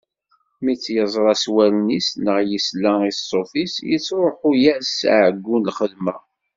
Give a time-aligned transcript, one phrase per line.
[0.63, 6.15] Mi tt-yeẓra s wallen-is neɣ yesla i ṣṣut-is, yettruḥu-yas ɛeggu n lxedma.